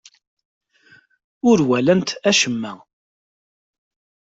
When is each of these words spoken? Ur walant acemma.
Ur 1.49 1.59
walant 1.69 2.09
acemma. 2.29 2.73